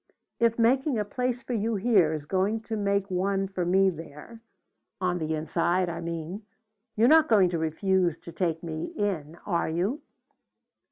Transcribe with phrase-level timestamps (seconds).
[0.39, 4.41] If making a place for you here is going to make one for me there
[4.99, 6.43] on the inside, I mean
[6.95, 10.01] you're not going to refuse to take me in, are you?"